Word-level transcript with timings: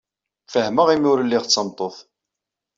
Feṛḥeɣ 0.51 0.87
imi 0.95 1.07
ur 1.11 1.19
lliɣ 1.25 1.43
d 1.45 1.49
tameṭṭut. 1.49 1.97